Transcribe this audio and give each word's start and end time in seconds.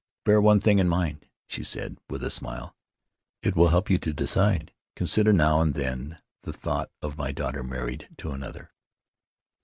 "Bear 0.25 0.41
one 0.41 0.59
thing 0.59 0.79
in 0.79 0.89
mind," 0.89 1.27
she 1.47 1.63
said, 1.63 1.99
with 2.09 2.23
a 2.23 2.31
smile; 2.31 2.75
"it 3.43 3.55
will 3.55 3.67
help 3.67 3.87
you 3.87 3.99
to 3.99 4.11
decide. 4.11 4.73
Consider, 4.95 5.31
now 5.31 5.61
and 5.61 5.75
then, 5.75 6.17
the 6.41 6.51
thought 6.53 6.89
of 7.03 7.19
my 7.19 7.31
daughter 7.31 7.63
married 7.63 8.07
to 8.17 8.31
another." 8.31 8.71